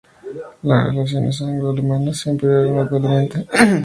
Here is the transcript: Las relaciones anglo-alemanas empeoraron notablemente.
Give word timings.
Las 0.63 0.87
relaciones 0.87 1.39
anglo-alemanas 1.43 2.25
empeoraron 2.25 2.75
notablemente. 2.77 3.45